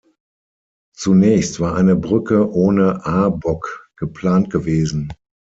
Zunächst 0.95 1.59
war 1.59 1.75
eine 1.75 1.95
Brücke 1.95 2.51
ohne 2.51 3.05
A-Bock 3.05 3.87
geplant 3.97 4.49
gewesen. 4.49 5.13